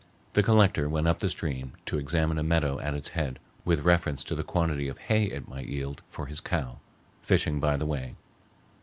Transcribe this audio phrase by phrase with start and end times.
[0.33, 4.23] The Collector went up the stream to examine a meadow at its head with reference
[4.23, 6.79] to the quantity of hay it might yield for his cow,
[7.21, 8.15] fishing by the way.